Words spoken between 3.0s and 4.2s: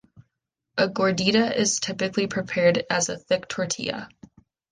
a thick tortilla.